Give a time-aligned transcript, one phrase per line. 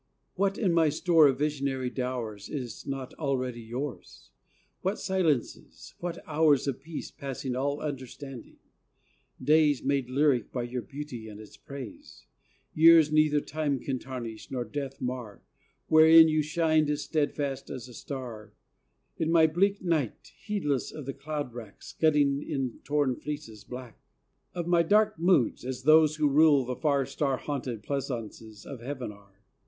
[0.33, 4.31] What in my store of visionary dowers Is not already yours?
[4.81, 8.57] What silences, what hours Of peace passing all understanding;
[9.39, 12.25] days Made lyric by your beauty and its praise;
[12.73, 15.43] Years neither time can tarnish, nor death mar,
[15.87, 18.53] Wherein you shined as steadfast as a star
[19.17, 23.99] In my bleak night, heedless of the cloud wrack Scudding in torn fleeces black
[24.55, 29.11] Of my dark moods, as those who rule the far Star haunted pleasaunces of heaven
[29.11, 29.43] are?